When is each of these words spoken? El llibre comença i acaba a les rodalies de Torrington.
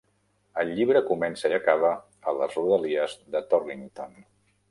El 0.61 0.69
llibre 0.77 1.01
comença 1.09 1.51
i 1.51 1.55
acaba 1.57 1.91
a 2.31 2.35
les 2.39 2.57
rodalies 2.61 3.15
de 3.37 3.45
Torrington. 3.53 4.19